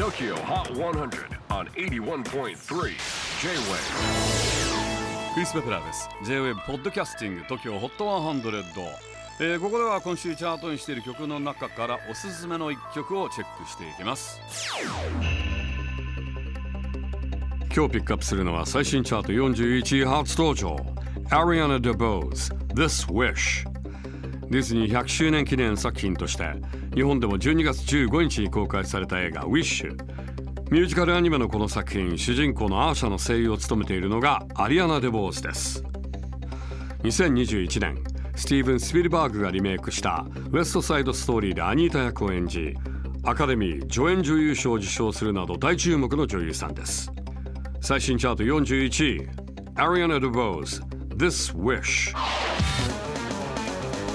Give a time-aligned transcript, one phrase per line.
[0.00, 2.54] TOKYO HOT 100 on 81.3 J-WAVE
[5.34, 6.08] クリス・ベプラーです。
[6.24, 8.62] J-WAVE ポッドキャスティング TOKYO HOT 100、
[9.40, 14.40] えーここでは今週チャートにしている曲の中からおすすめの一曲をチェックしていきます。
[17.76, 20.76] 今日ピックアップするのは最新チャート41位初登場。
[21.28, 23.66] Ariana DeBose This Wish
[24.50, 26.44] ディズニー100周年記念作品として
[26.92, 29.88] 日本でも12月15日に公開された映画 Wish
[30.70, 35.84] ミュージカルアニメのこの作品主人公のアーシャの声優を務めているのがアリアナ・デボーズです。
[37.04, 38.02] 2021年
[38.34, 42.74] スティーブン・スピルバーグがリメイクしたウエストサイドストーリーでアニータ役を演じ
[43.22, 47.12] アカデミー助演女優賞を受賞するなど大注目の女優さんです。
[47.80, 49.28] 最新チャート41位
[49.76, 50.82] アリアナ・デボーズ
[51.16, 52.14] This Wish